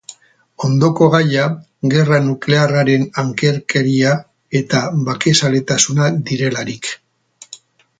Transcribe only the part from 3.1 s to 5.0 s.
ankerkeria eta